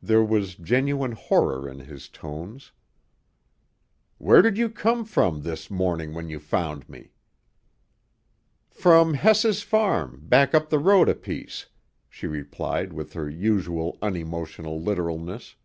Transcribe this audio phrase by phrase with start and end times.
[0.00, 2.70] There was genuine horror in his tones.
[4.16, 7.10] "Where did you come from this morning when you found me?"
[8.70, 11.66] "From Hess's farm, back up the road a piece,"
[12.08, 15.56] she replied with her usual unemotional literalness.